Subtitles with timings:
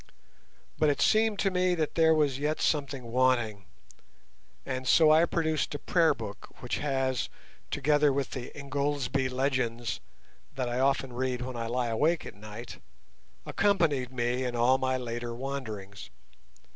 [0.79, 3.65] But it seemed to me that there was yet something wanting,
[4.65, 7.29] and so I produced a Prayer Book, which has,
[7.69, 9.99] together with the "Ingoldsby Legends",
[10.55, 12.79] that I often read when I lie awake at night,
[13.45, 16.09] accompanied me in all my later wanderings.